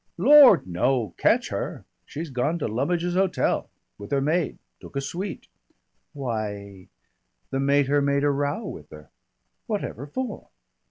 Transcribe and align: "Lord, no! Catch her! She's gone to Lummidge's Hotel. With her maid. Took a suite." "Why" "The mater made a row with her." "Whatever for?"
"Lord, 0.17 0.65
no! 0.65 1.13
Catch 1.19 1.49
her! 1.49 1.85
She's 2.07 2.31
gone 2.31 2.57
to 2.57 2.67
Lummidge's 2.67 3.13
Hotel. 3.13 3.69
With 3.99 4.09
her 4.09 4.19
maid. 4.19 4.57
Took 4.79 4.95
a 4.95 4.99
suite." 4.99 5.47
"Why" 6.13 6.87
"The 7.51 7.59
mater 7.59 8.01
made 8.01 8.23
a 8.23 8.31
row 8.31 8.65
with 8.65 8.89
her." 8.89 9.11
"Whatever 9.67 10.07
for?" 10.07 10.49